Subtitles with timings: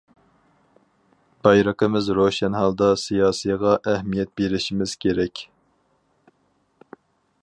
[1.47, 5.43] بايرىقىمىز روشەن ھالدا سىياسىيغا ئەھمىيەت بېرىشىمىز كېرەك.